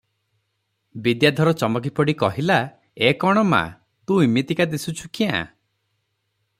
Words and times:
ବିଦ୍ୟାଧର 1.07 1.51
ଚମକି 1.63 1.91
ପଡ଼ି 1.99 2.15
କହିଲା 2.21 2.57
"ଏ 3.09 3.13
କଣ 3.25 3.45
ମା! 3.51 3.61
ତୁ 4.11 4.19
ଇମିତିକା 4.29 4.71
ଦିଶୁଛୁ 4.73 5.13
କ୍ୟାଁ? 5.19 5.45